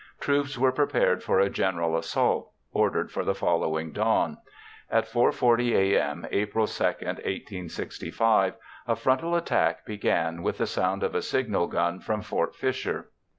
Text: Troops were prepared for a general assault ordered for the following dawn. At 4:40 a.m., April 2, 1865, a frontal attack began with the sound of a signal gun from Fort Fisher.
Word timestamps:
Troops 0.19 0.57
were 0.57 0.71
prepared 0.71 1.21
for 1.21 1.39
a 1.39 1.47
general 1.47 1.95
assault 1.95 2.49
ordered 2.73 3.11
for 3.11 3.23
the 3.23 3.35
following 3.35 3.91
dawn. 3.91 4.39
At 4.89 5.05
4:40 5.07 5.73
a.m., 5.75 6.27
April 6.31 6.65
2, 6.65 6.83
1865, 6.83 8.55
a 8.87 8.95
frontal 8.95 9.35
attack 9.35 9.85
began 9.85 10.41
with 10.41 10.57
the 10.57 10.65
sound 10.65 11.03
of 11.03 11.13
a 11.13 11.21
signal 11.21 11.67
gun 11.67 11.99
from 11.99 12.21
Fort 12.23 12.55
Fisher. 12.55 13.09